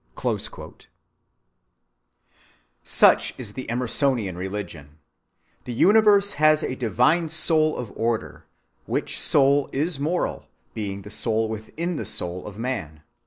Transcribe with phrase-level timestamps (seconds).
[0.17, 0.39] (10)
[2.81, 4.97] Such is the Emersonian religion.
[5.65, 8.45] The universe has a divine soul of order,
[8.87, 13.03] which soul is moral, being also the soul within the soul of man.